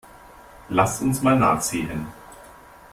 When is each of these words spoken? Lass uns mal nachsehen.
Lass 0.69 0.99
uns 0.99 1.21
mal 1.21 1.37
nachsehen. 1.37 2.07